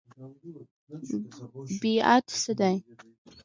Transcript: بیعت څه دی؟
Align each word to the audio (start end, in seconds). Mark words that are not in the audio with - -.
بیعت 1.81 2.25
څه 2.41 2.51
دی؟ 2.59 2.75